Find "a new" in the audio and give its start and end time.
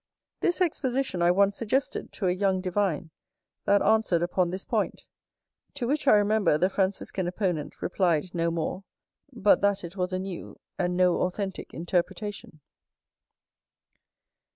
10.11-10.59